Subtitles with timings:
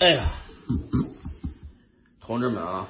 [0.00, 0.40] 哎呀，
[2.20, 2.88] 同志们啊，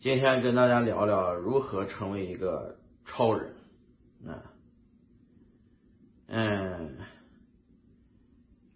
[0.00, 3.52] 今天跟大家聊聊如何成为一个超人
[4.24, 4.54] 啊。
[6.28, 6.98] 嗯，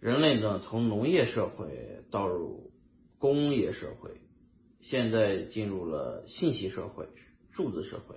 [0.00, 2.72] 人类呢从农业社会到入
[3.20, 4.20] 工业社会，
[4.80, 7.06] 现在进入了信息社会、
[7.52, 8.16] 数字社会，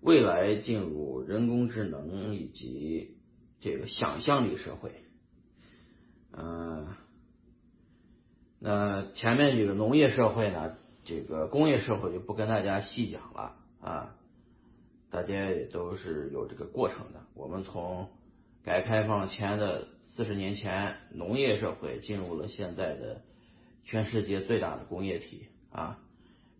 [0.00, 3.18] 未来进入人工智能以及
[3.60, 5.04] 这个想象力社会。
[6.32, 6.88] 嗯，
[8.62, 14.14] 那前面这个农业社会呢，这个工业社会就不跟大家细讲了啊，
[15.10, 17.20] 大家也都是有这个过程的。
[17.34, 18.08] 我们从
[18.62, 23.22] 改革开放前的四十年前，农业社会进入了现在的
[23.84, 25.98] 全世界最大的工业体啊，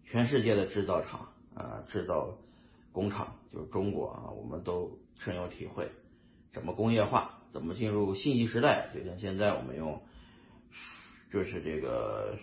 [0.06, 2.38] 全世界的制造厂啊，制造
[2.92, 5.90] 工厂就是中国啊，我们都深有体会，
[6.54, 7.36] 怎么工业化。
[7.52, 8.90] 怎么进入信息时代？
[8.94, 10.00] 就像现在我们用，
[11.30, 12.38] 就是这个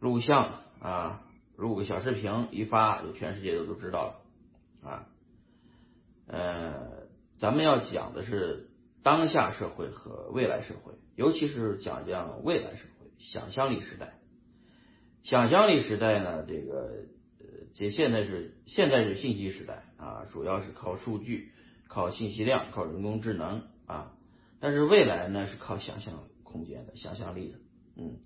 [0.00, 1.22] 录像啊，
[1.56, 4.06] 录个小视频一发，就全世界都都知道
[4.82, 5.06] 了啊。
[6.26, 7.06] 呃，
[7.38, 8.68] 咱们要讲的是
[9.02, 14.14] 当下社会和未来社会，尤其是讲讲未来社会，想象力时代。
[15.22, 17.04] 想象力时代呢，这个
[17.40, 21.52] 呃，这现在是现在是信息时代啊，主要是靠数据、
[21.88, 23.62] 靠信息量、靠人工智能。
[23.86, 24.12] 啊，
[24.60, 27.58] 但是未来呢是靠想象空间的想象力的，
[28.00, 28.18] 嗯，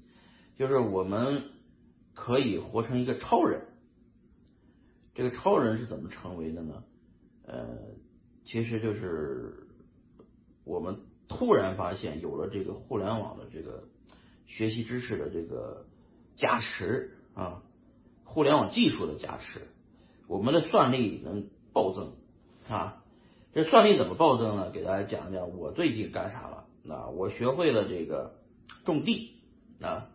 [0.57, 1.43] 就是我们
[2.15, 3.67] 可以活成一个超人。
[5.15, 6.85] 这个超人是怎么成为的呢？
[7.47, 7.79] 呃，
[8.45, 9.67] 其实就是
[10.65, 13.85] 我们突然发现有了这个互联网的这个
[14.47, 15.87] 学习知识的这个
[16.37, 17.63] 加持啊，
[18.25, 19.69] 互联网技术的加持，
[20.29, 22.13] 我们的算力能暴增
[22.69, 23.03] 啊。
[23.53, 24.71] 这算力怎么暴增呢？
[24.71, 26.67] 给大家讲讲我最近干啥了。
[26.83, 28.35] 那我学会了这个
[28.85, 29.37] 种地
[29.81, 30.09] 啊。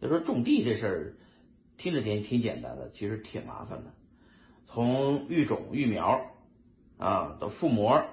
[0.00, 1.14] 就说种地这事儿
[1.76, 3.92] 听着挺挺简单的，其实挺麻烦的。
[4.66, 6.30] 从育种、育苗
[6.98, 8.04] 啊，到覆膜，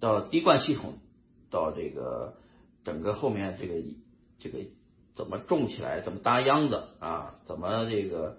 [0.00, 0.94] 到滴灌系统，
[1.50, 2.34] 到这个
[2.84, 3.74] 整个后面这个
[4.38, 4.58] 这个
[5.14, 8.38] 怎么种起来，怎么搭秧子啊，怎么这个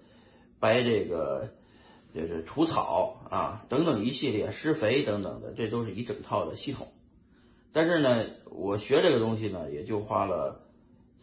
[0.59, 1.49] 掰这个。
[2.11, 6.87] 就是除草啊，等等一系列施肥等等的，这都是一整套的系统。
[7.71, 10.68] 但是呢，我学这个东西呢，也就花了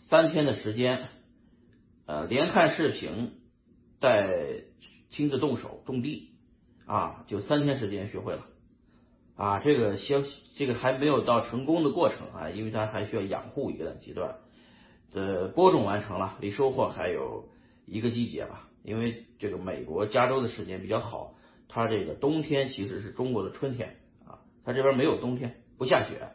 [0.08, 1.08] 三天的时间，
[2.06, 3.32] 呃，连看视频，
[3.98, 4.28] 带
[5.10, 6.30] 亲自动手种地
[6.86, 8.46] 啊，就三天时间学会了
[9.36, 9.58] 啊。
[9.58, 14.36] 这个消息这个还没有到成功的过程啊，因为它还需要养护一个阶段。
[15.12, 17.48] 呃，播种完成了，离收获还有
[17.86, 18.68] 一个季节吧。
[18.84, 21.34] 因为这个美国加州的时间比较好，
[21.68, 26.28] 它这个冬天其实是中国的春天啊，它这边没有冬天，不下雪，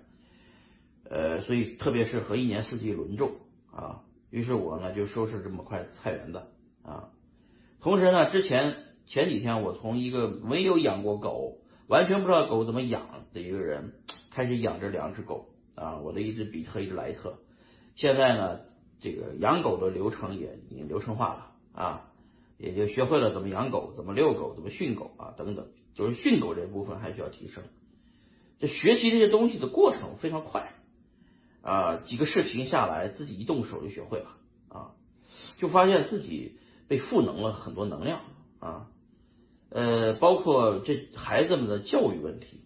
[1.09, 3.31] 呃，所以特别适合一年四季轮种
[3.71, 4.01] 啊。
[4.29, 6.43] 于是我呢就收拾这么块菜园子
[6.83, 7.09] 啊。
[7.79, 13.93] 同时呢，之前前几天我从一个没有养过狗，完全不知道狗怎么养的一个人，
[14.31, 17.39] 开始养这两只狗啊，我的一只比特，一只莱特。
[17.95, 18.59] 现在呢，
[18.99, 22.07] 这个养狗的流程也已经流程化了啊。
[22.57, 27.63] 也就学会了怎么养狗，怎么遛狗，怎么训狗啊，等等，就是训狗这部分还需要提升。
[28.59, 30.71] 这学习这些东西的过程非常快
[31.61, 34.27] 啊，几个视频下来，自己一动手就学会了
[34.69, 34.91] 啊，
[35.57, 36.57] 就发现自己
[36.87, 38.21] 被赋能了很多能量
[38.59, 38.87] 啊，
[39.69, 42.61] 呃，包括这孩子们的教育问题。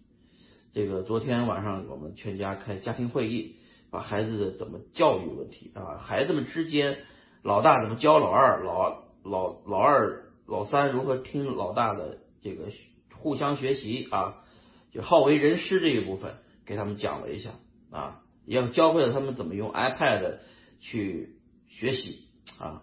[0.72, 3.56] 这个昨天晚上我们全家开家庭会议，
[3.90, 6.98] 把孩子的怎么教育问题啊，孩子们之间
[7.42, 9.06] 老大怎么教老二，老。
[9.26, 12.66] 老老二、老三如何听老大的这个
[13.12, 14.44] 互相学习啊？
[14.92, 17.50] 就好为人师这一部分，给他们讲了一下
[17.90, 20.38] 啊，也教会了他们怎么用 iPad
[20.80, 21.36] 去
[21.68, 22.20] 学习
[22.58, 22.82] 啊。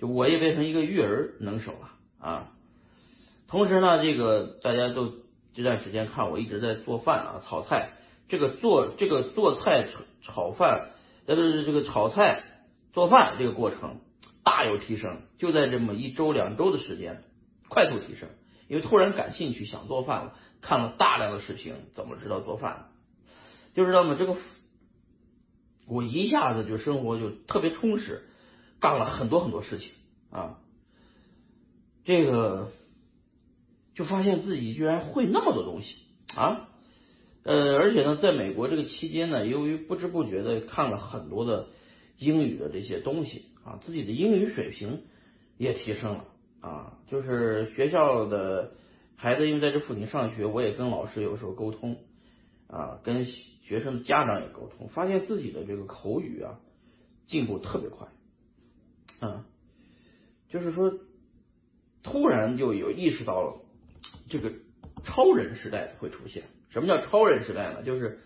[0.00, 2.52] 就我也变成一个育儿能手了啊。
[3.46, 5.12] 同时呢，这个大家都
[5.54, 7.92] 这段时间看我一直在做饭啊，炒菜。
[8.28, 10.90] 这个做这个做菜炒炒饭，
[11.26, 12.42] 呃，这个炒菜
[12.92, 14.00] 做饭这个过程。
[14.44, 17.22] 大有提升，就在这么一周两周的时间，
[17.68, 18.28] 快速提升。
[18.66, 22.88] 因为突然感兴趣，想做饭了，看了大量的视频，怎么知道做饭？
[23.74, 24.16] 就知道吗？
[24.18, 24.34] 这个
[25.92, 28.22] 我一下子就生活就特别充实，
[28.80, 29.90] 干了很多很多事情
[30.30, 30.58] 啊。
[32.04, 32.72] 这个
[33.94, 35.94] 就发现自己居然会那么多东西
[36.34, 36.68] 啊！
[37.44, 41.66] 呃，而且呢，在美国这个期间呢，由于不知不觉的看了很多的
[42.16, 43.46] 英语的这些东西。
[43.64, 45.02] 啊，自己的英语水平
[45.56, 46.24] 也提升了
[46.60, 48.72] 啊，就是学校的
[49.14, 51.98] 孩子因为在这附近上学，我也跟老师有时候沟通
[52.66, 53.24] 啊，跟
[53.62, 56.60] 学生家长也沟通，发现自己的这个口语啊
[57.26, 58.08] 进步特别快，
[59.20, 59.46] 啊，
[60.48, 60.92] 就是说
[62.02, 63.62] 突然就有意识到了
[64.28, 64.52] 这个
[65.04, 66.44] 超人时代会出现。
[66.70, 67.82] 什么叫超人时代呢？
[67.82, 68.18] 就是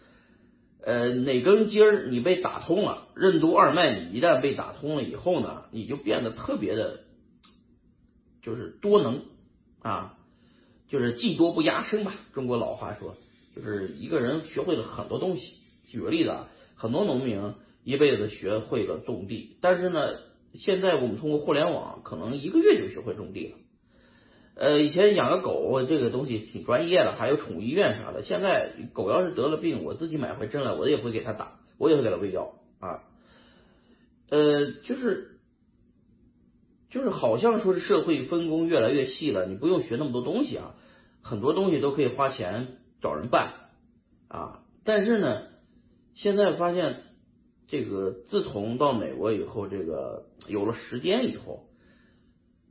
[0.82, 7.00] 呃哪根筋儿你被打通了，任督二脉你一旦被打通了以后呢，你就变得特别的，
[8.42, 9.24] 就是多能
[9.80, 10.18] 啊，
[10.88, 12.14] 就是技多不压身吧。
[12.32, 13.16] 中国老话说，
[13.56, 15.54] 就是一个人学会了很多东西。
[15.88, 20.10] 举个例子啊，很多农民一辈子学会了种地，但是呢，
[20.52, 23.56] 现在我们通过互联网，可能一个月就学会种地了。
[24.56, 28.22] 呃，以前养个狗这个东西挺专业的，还有宠物医院啥的。
[28.22, 33.04] 现在狗要是得了病，我自己买回针来，我也会给它打，我也会给它喂药啊。
[34.30, 35.38] 呃，就是
[36.90, 40.74] 就是好像说是社会分工越来越细了，你不用学那么多东西啊，
[41.22, 43.52] 很多东西都可以花钱找人办
[44.28, 44.62] 啊。
[44.84, 45.42] 但是呢，
[46.14, 47.02] 现在发现
[47.68, 51.64] 这个自从到美国以后，这个有了时间以后。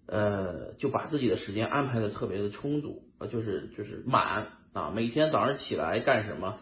[0.08, 6.60] 呃，就把自己的时间安排的特别的充足，呃，就是就是满啊，每天早上起来干什么，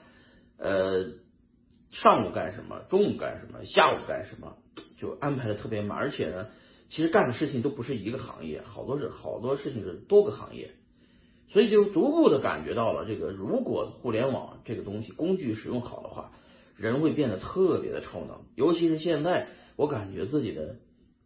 [0.58, 1.08] 呃，
[1.92, 4.56] 上午干什么，中午干什么，下午干什么，
[4.98, 6.52] 就安排的特别满，而且呢，
[6.88, 10.72] 其实干的事情都不是一个行业，好多是好多事情是多个行业，
[11.54, 16.32] 所以就逐步的感觉到了这个，如果互联网这个东西工具使用好的话，
[16.76, 19.48] 人会变得特别的超能，尤其是现在，
[19.78, 20.76] 我感觉自己的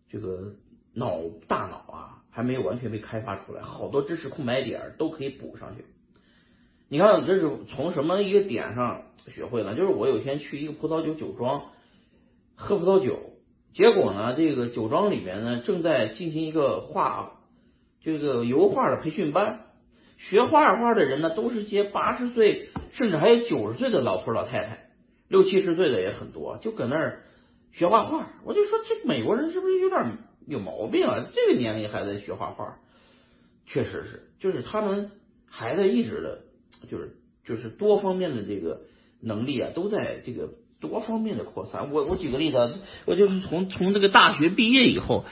[0.09, 0.53] 这个。
[0.93, 5.85] 脑大脑啊，还没有完全被开发出来，好多知识空白点都可以补上去。
[6.89, 9.75] 你看，这是从什么一个点上学会的？
[9.75, 11.65] 就是我有一天去一个葡萄酒酒庄
[12.55, 13.19] 喝葡萄酒，
[13.75, 17.33] 结果呢，这个酒庄里面呢正在进行一个画
[18.01, 19.66] 这个油画的培训班，
[20.17, 24.89] 学画画的人呢都是些八十岁甚至还有九十岁的老头老太太，
[25.27, 27.23] 六七十岁的也很多，就搁那儿
[27.71, 28.29] 学画画。
[28.43, 30.05] 我就说，这美国人是不是有点？
[30.49, 31.25] 有毛病啊！
[31.33, 32.77] 这个年龄还在学画画，
[33.65, 35.11] 确实是，就是他们
[35.45, 36.39] 还在一直的，
[36.89, 38.83] 就是就是多方面的这个
[39.19, 41.91] 能力啊，都在这个多方面的扩散。
[41.91, 45.25] 我我举个例子，我就是从从这个大学毕业以后，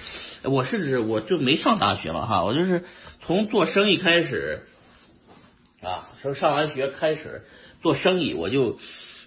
[0.43, 2.83] 我甚至我就没上大学了哈，我就是
[3.21, 4.63] 从做生意开始
[5.85, 7.43] 啊，从上完学开始
[7.81, 8.79] 做生意，我就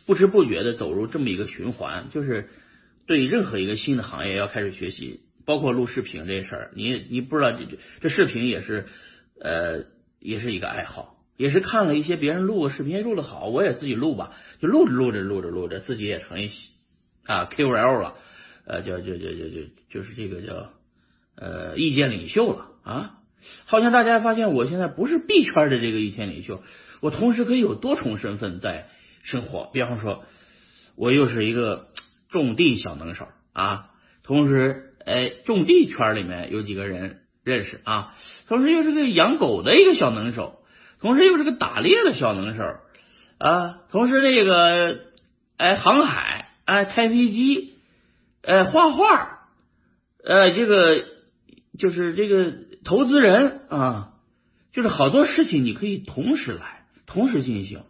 [0.06, 2.49] 不知不觉的走入这么一个循环，就是
[3.06, 5.20] 对任何一个新的行业要开始学习。
[5.46, 7.64] 包括录视频这事儿，你你不知道这
[8.02, 8.84] 这视频也是
[9.40, 9.84] 呃
[10.20, 16.50] 也是一个爱好，也是看了一些别人录的视频录的好，我也自己录吧，就录着录着录着录着，自己也成一
[17.25, 18.16] 啊 KOL 了，
[18.66, 20.70] 呃，叫叫叫叫叫就是这个叫
[21.34, 23.18] 呃意见领袖了啊，
[23.67, 26.62] 好像大家发现我现在不是币圈的这个一千领袖，
[27.00, 28.87] 我同时可以有多重身份在
[29.23, 30.25] 生活，比方说
[30.96, 31.88] 我又是一个
[32.31, 33.90] 种地小能手啊，
[34.23, 34.85] 同时。
[35.08, 38.14] 哎，种地圈里面有几个人认识啊？
[38.46, 40.61] 同时又是个养狗的一个小能手，
[41.00, 42.62] 同时又是个打猎的小能手
[43.38, 45.00] 啊，同时这个
[45.56, 47.79] 哎航海哎开飞机
[48.43, 49.49] 哎画画
[50.23, 51.02] 呃这个
[51.79, 52.52] 就是这个
[52.88, 54.14] 投资人啊，
[54.73, 57.82] 就是好多事情你可以同时来，同时进行，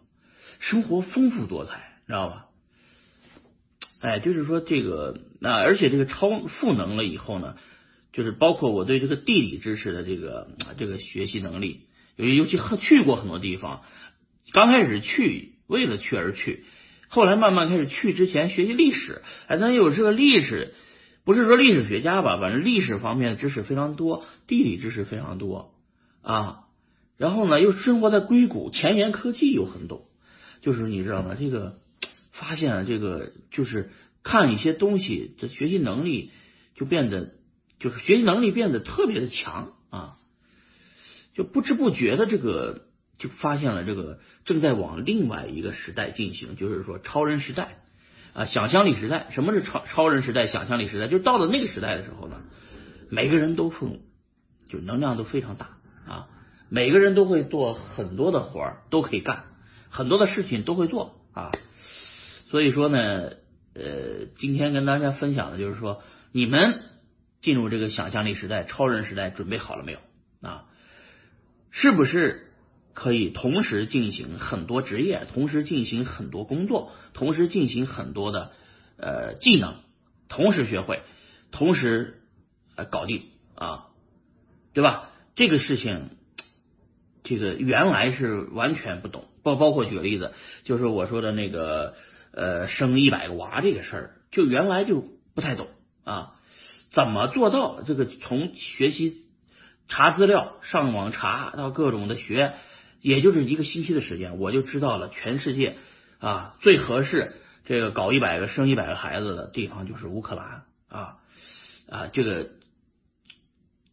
[0.59, 2.47] 生活丰富多彩，知道吧？
[4.01, 7.55] 哎，就是说这个，那而且这个超赋能了以后呢，
[8.11, 11.85] 就是包括我对这个地理知识的这个这个学习能力，
[12.17, 13.83] 尤尤其去过很多地方，
[14.51, 16.65] 刚开始去为了去而去，
[17.07, 20.73] 后来慢慢开始去之前学习历史，哎，咱有这个历史，
[21.29, 25.75] 不是说历史学家吧，反正历史方面的知识非常多，地理知识非常多
[26.23, 26.61] 啊，
[27.17, 30.07] 然后呢又生活在硅谷，前沿科技又很懂，
[30.61, 31.35] 就是你知道吗？
[31.39, 31.77] 这个。
[32.31, 33.91] 发现这个就是
[34.23, 36.31] 看一些东西，这学习能力
[36.73, 37.33] 就变得
[37.79, 40.17] 就是学习能力变得特别的强啊，
[41.35, 47.83] 就不知不觉的这个就发现了这个正在往另外一个时代进行，就是说超人时代
[48.33, 49.27] 啊，想象力时代。
[49.31, 50.47] 什么是超超人时代？
[50.47, 51.07] 想象力时代？
[51.07, 52.41] 就到了那个时代的时候呢，
[53.09, 53.99] 每个人都富，
[54.69, 56.27] 就能量都非常大啊，
[56.69, 59.45] 每个人都会做很多的活儿，都可以干
[59.89, 61.51] 很多的事情都会做啊。
[62.49, 63.31] 所以说呢，
[63.73, 66.81] 呃，今天跟大家分享的就是说，你们
[67.41, 69.99] 进入这个想象力时代、超人时代，准备好了没有
[70.41, 70.65] 啊？
[71.71, 72.48] 是不是
[72.93, 78.51] 可以同时进行很多职业，同时进行很多工作，同时进行很多的
[78.97, 79.75] 呃技能，
[80.27, 81.01] 同时学会，
[81.51, 82.21] 同时
[82.91, 83.23] 搞定
[83.55, 83.87] 啊？
[84.73, 85.09] 对吧？
[85.35, 86.09] 这个事情，
[87.23, 91.95] 这个原来是完全不懂，包包括举个例子，就是我说的那个。
[92.31, 95.03] 呃，生一百个娃这个事儿，就原来就
[95.33, 95.67] 不太懂
[96.03, 96.35] 啊，
[96.91, 99.25] 怎么做到这个从学习
[99.87, 102.53] 查资料、上网查到各种的学，
[103.01, 105.77] 也就是一个星期的时间，我就知道了全世界
[106.19, 111.17] 啊最合适这个搞一百个生一百个孩子的地方就是乌克兰啊
[111.89, 112.49] 啊这个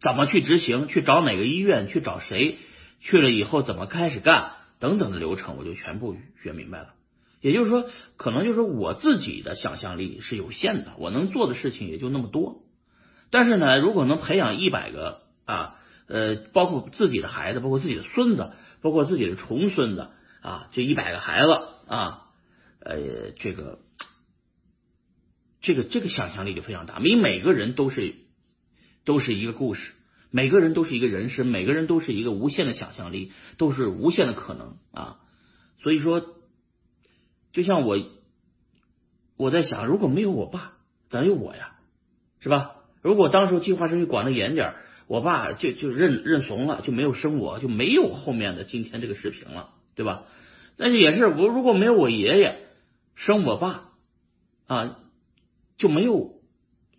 [0.00, 2.58] 怎么去执行，去找哪个医院，去找谁，
[3.00, 6.88] 去了以后怎么开始干等等的流程，我就全部学明白了。
[7.40, 7.86] 也就是说，
[8.16, 12.62] 可能就是我自己的想象力是有限的，我能做的事情也就那么多。
[13.30, 15.76] 但是呢，如果能培养一百个啊，
[16.08, 18.52] 呃，包括自己的孩子，包括自己的孙子，
[18.86, 20.10] 包括自己的重孙子
[20.42, 21.50] 啊，这一百个孩子
[21.88, 22.28] 啊，
[22.78, 23.80] 呃，这个，
[25.60, 27.00] 这个这个想象力就非常大。
[27.00, 28.14] 因为每个人都是
[29.04, 29.92] 都是一个故事，
[30.30, 35.16] 每个人都是一个人生，每个人都是一个无限的想象力，都是无限的可能啊。
[35.82, 36.24] 所以说。
[37.52, 37.96] 就像我，
[39.38, 40.74] 我在想，如果没有我爸，
[41.08, 41.78] 咱有我呀？
[42.38, 42.76] 是吧？
[43.00, 44.74] 如果当时计划生育管的严点，
[45.06, 50.24] 我爸就就认认怂了，就没有生我，就没有后面的今天这个视频了，对吧？
[50.76, 52.66] 但是也是我如果没有我爷爷
[53.14, 53.90] 生我爸
[54.66, 54.98] 啊，
[55.78, 56.40] 就没有，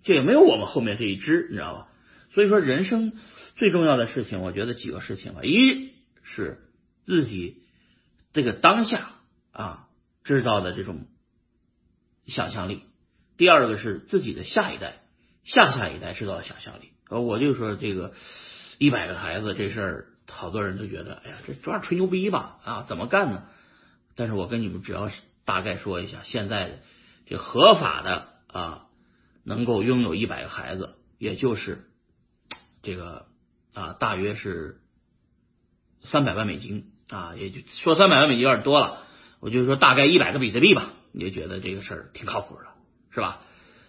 [0.04, 1.88] 就也没有我们后面这一支，你知道吧？
[2.34, 3.14] 所以说，人生
[3.56, 5.92] 最重要的事情，我觉得几个事情吧，一
[6.24, 6.60] 是
[7.06, 7.64] 自己
[8.34, 9.12] 这个当下
[9.52, 9.84] 啊。
[10.24, 11.06] 制造的这种
[12.26, 12.82] 想象力，
[13.38, 15.00] 第二个是自己的下一代、
[15.46, 16.90] 下下一代制造的想象力。
[17.10, 18.14] 呃，我就说这个
[18.78, 22.60] 一百个孩子这事儿，好多人都觉得，哎呀，这主要吹牛逼吧？
[22.64, 23.44] 啊，怎么干呢？
[24.16, 25.10] 但是我跟你们只要
[25.46, 26.82] 大概说一下，现在
[27.26, 28.86] 这合法的啊，
[29.44, 31.88] 能够拥有一百个孩子，也就是
[32.82, 33.28] 这个
[33.74, 34.82] 啊，大约是
[36.02, 39.04] 三百万美金啊，也就说三百万美金有点多了。
[39.40, 42.66] 我就说大概一百个比特币吧，你就觉得这个事儿挺靠谱的，
[43.12, 43.42] 是吧？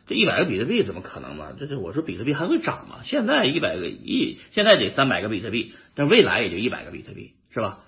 [0.08, 1.52] 这一百个比特币怎么可能嘛？
[1.58, 3.00] 这这我说比特币还会涨吗？
[3.04, 7.80] 现在一百个亿，现在得三百个比特币，但未来也就一百个比特币，是吧？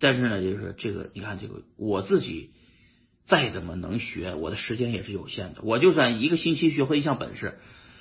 [0.00, 2.50] 但是呢，就是这个，你看这个，我自己
[3.26, 5.60] 再怎么能学，我的时间也是有限的。
[5.62, 7.58] 我就算一个星期学会一项本事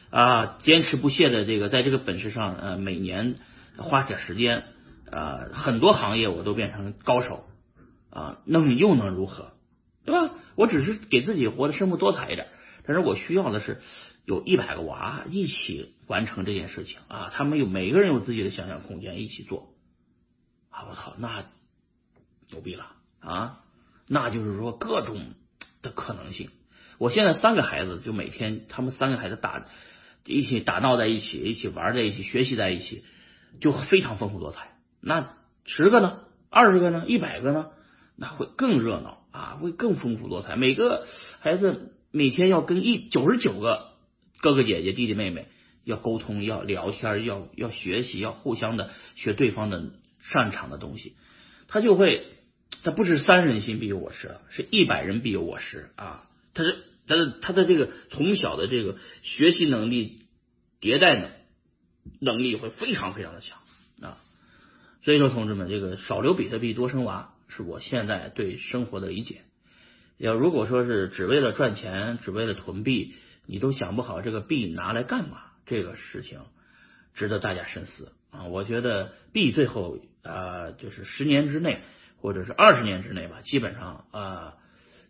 [0.10, 3.36] 啊，坚持不懈的这个在这个本事上，呃，每年
[3.78, 4.64] 花点时间，
[5.10, 7.46] 啊，很多行业我都变成高手。
[8.16, 9.54] 啊，那么又能如何，
[10.06, 10.36] 对吧？
[10.54, 12.46] 我只是给自己活得生活多彩一点，
[12.86, 13.82] 但是我需要的是
[14.26, 19.74] 有一百个娃一起完成这件事情啊，他们有每个人有自己的想象空间，一起做
[20.70, 20.88] 啊！
[20.90, 21.46] 我操，那
[22.50, 22.88] 牛逼了
[23.20, 23.60] 啊！
[24.08, 25.34] 那就是说各种
[25.82, 26.50] 的可能性。
[26.98, 29.66] 我现在三个孩子，就每天他们三个孩子打
[30.26, 33.04] 一起打闹在一起，一起玩在一起，学习在一起，
[33.60, 34.78] 就非常丰富多彩。
[35.02, 35.36] 那
[35.66, 36.20] 十个呢？
[36.50, 37.06] 二十个呢？
[37.08, 37.68] 一百个呢？
[38.16, 40.56] 那会更热闹啊，会更丰富多彩。
[40.56, 41.08] 每个
[41.40, 43.90] 孩子每天要跟一九十九个
[44.40, 45.48] 哥哥姐姐、弟弟妹妹
[45.84, 51.16] 要沟通、要聊天、要要学习、要互相的学对方的擅长的东西，
[51.68, 52.28] 他就会，
[52.84, 56.30] 他不是三人行必有我师，是一百人必有我师啊。
[56.54, 56.78] 他是
[57.08, 60.20] 他的他的这个从小的这个学习能力、
[60.80, 61.32] 迭代能
[62.20, 63.58] 能力会非常非常的强
[64.02, 64.22] 啊。
[65.02, 67.34] 所以说，同志们，这个少留比特币，多生娃。
[67.56, 69.42] 是我现在对生活的理解。
[70.18, 73.16] 要如果说是只为了赚钱，只为了囤币，
[73.46, 76.40] 你都想不好这个币拿来干嘛，这个事情
[77.14, 78.46] 值得大家深思啊！
[78.46, 81.82] 我觉得币最后啊，就是十年之内，
[82.22, 84.54] 或者是二十年之内吧，基本上啊，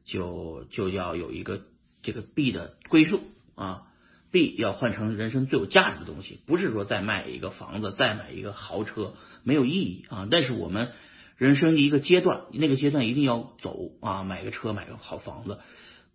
[0.05, 1.61] 就就要有一个
[2.01, 3.21] 这个币的归宿
[3.55, 3.83] 啊，
[4.31, 10.27] 币要换成人生最有价值的东西，不是说再卖一个房子，再买一个豪车没有意义啊！
[10.31, 10.91] 但是我们。
[11.37, 15.59] 人生的一个阶段，那个阶段一定要走啊，买个车，买个好房子。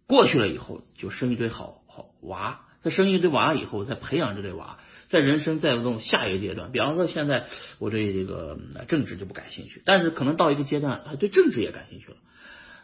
[0.07, 2.65] 过去了以后，就生一堆好好娃。
[2.81, 6.71] 再生一堆娃以后，再培养这堆娃，在人生再种下一个阶段。
[6.71, 7.47] 比方说，现在
[7.81, 8.57] 我对这个
[8.87, 12.17] 政治就不感兴趣，但是可能到一个阶段，对政治也感兴趣了。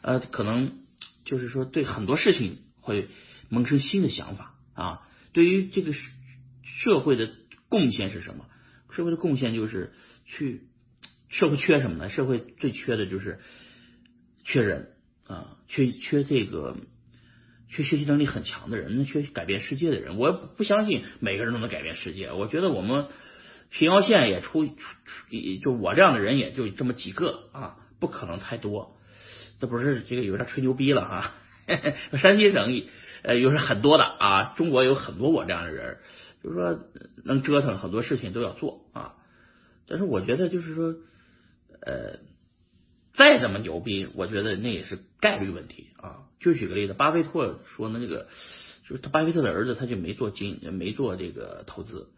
[0.03, 0.81] 呃，可能
[1.25, 3.09] 就是说，对很多事情会
[3.49, 5.01] 萌生新的想法啊。
[5.33, 7.31] 对于这个社会的
[7.69, 8.47] 贡献是什么？
[8.91, 9.93] 社会的贡献就是
[10.27, 10.65] 去。
[11.35, 12.11] 社会缺什么呢？
[12.11, 13.41] 社会最缺的就是
[14.45, 14.91] 缺人
[15.27, 16.77] 啊，缺缺这个
[17.69, 20.17] 缺学习能力很强的人，缺改变世界的人。
[20.17, 22.31] 我不相信每个人都能改变世界。
[22.31, 23.07] 我觉得我们
[23.69, 24.73] 平遥县也出出
[25.61, 28.97] 就我这样的人也就这么几个啊，不可能太多。
[29.59, 31.35] 这不是这个有点吹牛逼了哈。
[32.17, 32.85] 山西省
[33.25, 35.99] 呃又是很多的啊，中国有很多我这样的人，
[36.45, 36.79] 就是说
[37.25, 39.15] 能折腾很多事情都要做啊。
[39.89, 40.95] 但是我觉得就是说。
[41.85, 42.19] 呃，
[43.13, 46.25] 再怎么牛逼，我觉得那也是概率问题啊。
[46.41, 48.29] 就举个例子，巴菲特说的那个
[48.89, 52.09] 就是他巴菲特的儿子他就没做经没做这个投资，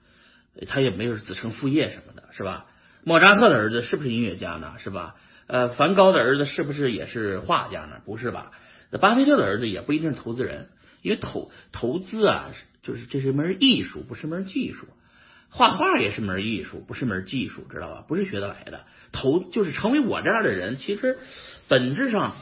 [0.66, 2.66] 他也没有子承父业什么的，是吧？
[3.04, 4.74] 莫扎特的儿子是不是音乐家呢？
[4.78, 5.16] 是吧？
[5.46, 8.00] 呃，梵高的儿子是不是也是画家呢？
[8.04, 8.50] 不是吧？
[9.00, 10.70] 巴菲特的儿子也不一定是投资人，
[11.02, 14.86] 因为投投资啊，就是这是一门艺术，不是门技术。
[15.56, 18.04] 画画也是门艺术，不是门技术，知道吧？
[18.06, 18.84] 不是学得来的。
[19.10, 21.18] 投就是成为我这样的人，其实
[21.66, 22.36] 本质上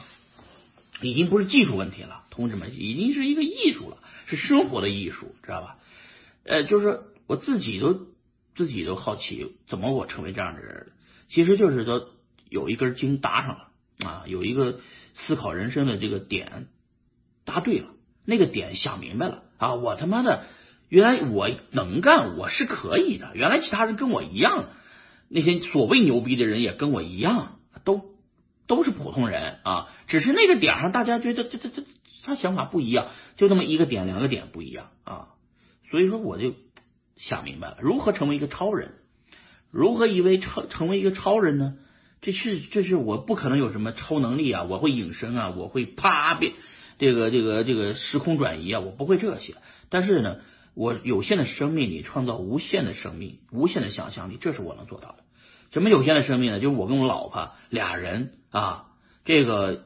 [1.01, 5.77] 已经不是技术问题了，同志们，已经是一个艺术了，是生活的艺术，知道吧？
[6.43, 8.07] 呃，就是我自己都
[8.53, 10.87] 自己都好奇，怎么我成为这样的人？
[11.27, 12.09] 其实就是说
[12.49, 13.67] 有一根筋搭上了
[14.05, 14.81] 啊，有一个
[15.13, 16.67] 思考人生的这个点
[17.45, 17.87] 搭对了，
[18.25, 20.43] 那个点想明白了啊，我他妈的。
[20.87, 23.31] 原来我能干，我是可以的。
[23.33, 24.65] 原来其他人跟我一样，
[25.29, 28.01] 那些所谓牛逼的人也跟我一样，都
[28.67, 29.87] 都是普通人啊。
[30.07, 31.83] 只是那个点上，大家觉得这这这
[32.23, 35.29] 他想法不一样，就那么一个点，两个点不一样啊。
[35.89, 36.53] 所以说，我就
[37.15, 38.91] 想明白了，如何成为一个超人？
[39.71, 41.73] 如何以为成成为一个超人呢？
[42.21, 44.63] 这是这是我不可能有什么超能力啊！
[44.63, 46.53] 我会隐身啊，我会啪变
[46.99, 49.55] 这个这个这个时空转移啊，我不会这些。
[49.89, 50.37] 但是呢。
[50.75, 55.23] 我有限的生命里创造无限的生命，无限的想象力，这是我能做到的。
[55.71, 56.59] 什么有限的生命呢？
[56.59, 58.87] 就是我跟我老婆俩人啊，
[59.23, 59.85] 这个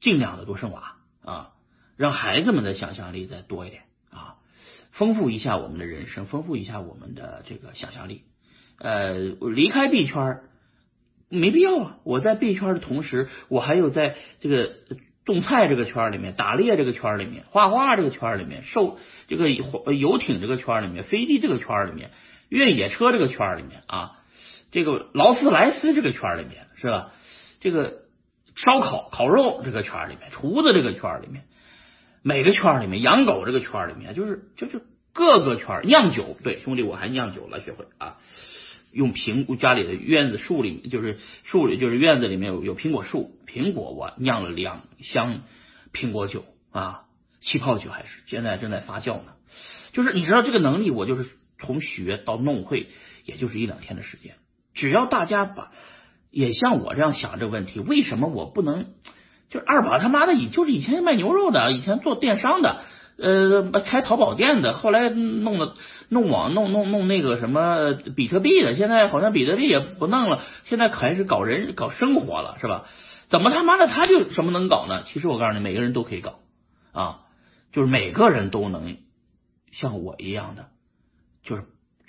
[0.00, 1.52] 尽量的多生娃啊，
[1.96, 4.38] 让孩子们的想象力再多一点啊，
[4.90, 8.22] 丰富一下我们的人生，丰富一下我们的这个想象力。
[8.78, 10.40] 呃，离开币圈
[11.28, 11.98] 没必要啊！
[12.04, 14.74] 我在币圈的同时，我还有在这个。
[15.26, 22.12] 种菜这个圈里面，打猎这个圈里面，画画这个圈里面，受这个游艇这个圈里面，飞机这个圈里面，
[22.48, 24.12] 越野车这个圈里面啊，
[24.70, 27.12] 这个劳斯莱斯这个圈里面是吧？
[27.60, 28.02] 这个
[28.54, 31.42] 烧烤烤肉这个圈里面，厨子这个圈里面，
[32.22, 34.80] 每个圈里面，养狗这个圈里面，就是就是
[35.12, 38.18] 各个圈酿酒，对兄弟我还酿酒了，学会啊。
[38.92, 45.42] 用苹果家里的院子树里，就是树里就是院子里面有有苹果树，苹果我酿了两箱
[45.92, 47.02] 苹果酒啊，
[47.40, 49.34] 气泡酒还是现在正在发酵呢。
[49.92, 52.88] 就是你知道这个能力，我就是从学到弄会，
[53.24, 54.34] 也就是一两天的时间。
[54.74, 55.72] 只要大家把
[56.30, 58.86] 也像我这样想这个问题，为什么我不能？
[59.48, 62.84] 就是二宝他妈的，以就是以前卖牛肉的，以前做电商的。
[63.18, 65.74] 呃，开淘宝店的，后来弄的
[66.10, 72.84] 弄网弄弄弄那个什么比特币的，现在好像比特币也不弄了，现在开始搞人搞生活了，是吧？
[73.28, 75.02] 怎么他妈的他就什么能搞呢？
[75.04, 76.40] 其实我告诉你，每个人都可以搞
[76.92, 77.20] 啊，
[77.72, 78.98] 就是每个人都能
[79.72, 80.66] 像我一样的，
[81.42, 81.64] 就是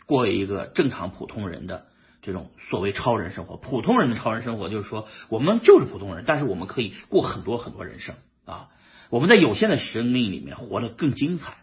[0.06, 1.86] 过一个正常普通人的
[2.22, 3.56] 这种所谓超人生活。
[3.56, 8.16] 普通人的超人生活就是说，我们就是普通人，但是我们可以过很多很多人生
[8.46, 8.68] 啊。
[9.10, 11.54] 我们在有限的生命里面活得更精彩，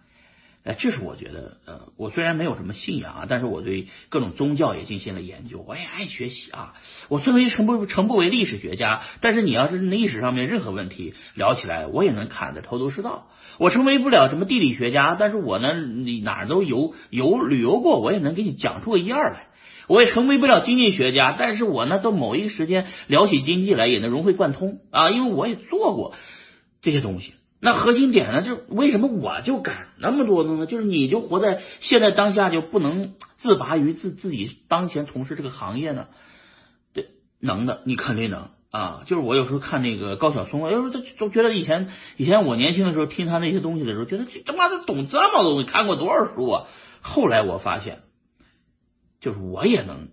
[0.64, 6.72] 哎，这是我觉得，呃，我虽然没有什么信仰啊，但是我对各种宗教也进行了研究，我也爱学习啊。
[7.10, 13.26] 我虽然成不成不为历史学家，但是你要是历史上面任何问题聊起来，我也能侃得头头是道。
[13.58, 19.48] 我成为不了什么地理学家，但是我呢，你哪儿都游游旅游过，我也能给你讲出个一二来。
[19.86, 26.14] 我也成为不了经济学家，但是我呢，到某一个时间聊起经济来，也能融会贯通啊，因为我也做过。
[26.84, 28.42] 这些东西，那核心点呢？
[28.42, 30.66] 就是为什么我就敢那么多呢？
[30.66, 36.08] 就是你就活在现在当下，就不能自拔于自自己当前从事这个行业呢？
[36.92, 37.06] 对，
[37.40, 39.04] 能的，你肯定能啊！
[39.06, 46.66] 就是我有时候看那个高晓松，有时候他总觉得以前以前我年轻的时候听他那些东西的时候，觉得这他妈的懂这么多，看过多少书啊？
[47.00, 48.02] 后来我发现，
[49.20, 50.10] 就是我也能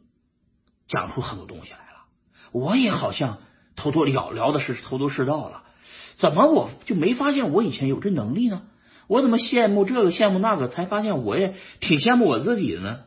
[0.87, 2.05] 讲出很多东西来了，
[2.53, 3.39] 我也好像
[3.75, 5.63] 头头聊聊的是头头是道了。
[6.21, 8.61] 怎么我就没发现我以前有这能力呢？
[9.07, 12.99] 我怎么羡慕这个羡慕那个，才发现我也挺羡慕我自己的呢？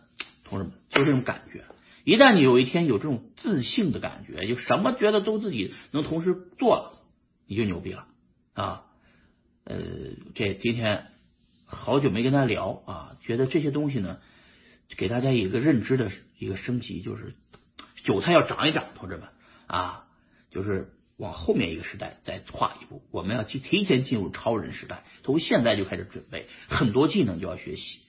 [0.43, 1.65] 同志们，就这种感觉。
[2.03, 6.99] 一旦你有一天有这种自信的感觉，就什么觉得都自己能同时做了，
[7.47, 8.07] 你就牛逼了
[8.53, 8.83] 啊！
[9.65, 9.77] 呃，
[10.35, 11.07] 这今天
[11.65, 14.19] 好久没跟他聊啊，觉得这些东西呢，
[14.97, 17.37] 给大家一个认知的一个升级，就是
[18.03, 19.29] 韭菜要长一长，同志们
[19.69, 20.07] 啊，
[20.51, 20.91] 就是。
[21.17, 28.01] 往后面一个时代再跨一步，我们要去提前进入超人时代，从现在就开始准备，很多技能就要学习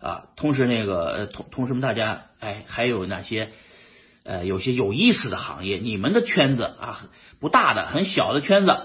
[0.00, 0.28] 啊。
[0.36, 3.50] 同时，那个同同时们大家，哎，还有哪些
[4.22, 5.78] 呃有些有意思的行业？
[5.78, 8.76] 你们的圈子啊，不大的，很小的圈子，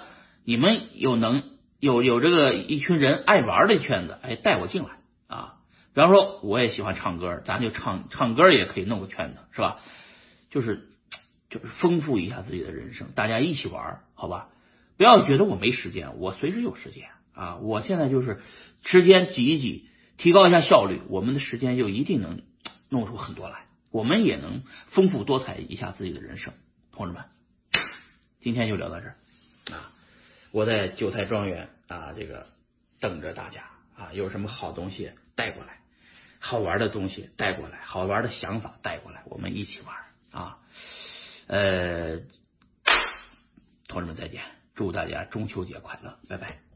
[0.43, 1.43] 你们有能
[1.79, 4.89] 有有这个一群人爱玩的圈子，哎，带我进来
[5.27, 5.53] 啊。
[5.93, 9.81] 比方说，我也喜欢唱歌，咱就唱唱歌也可以弄个圈子，是吧？
[10.49, 10.87] 就是。
[11.51, 14.49] 就是丰富一下自己的人生，大家一起玩，好吧？
[14.97, 17.57] 不要觉得我没时间，我随时有时间啊！
[17.57, 18.39] 我现在就是
[18.83, 22.41] 时间挤一挤，提高一下效率，我们的时间就一定能
[22.87, 26.53] 弄出很多来，我们也能丰富多彩一下自己的人生。
[26.93, 27.25] 同志们，
[28.39, 29.15] 今天就聊到这儿
[29.75, 29.91] 啊！
[30.51, 32.47] 我在韭菜庄园啊，这个
[32.99, 33.63] 等着大家
[33.97, 35.79] 啊，有什么好东西带过来，
[36.39, 39.95] 好玩的东西带过来，好玩的想法带过来，我们一起玩
[40.31, 40.57] 啊！
[41.51, 42.17] 呃，
[43.89, 44.41] 同志们再见，
[44.73, 46.70] 祝大家中秋节快乐，拜拜。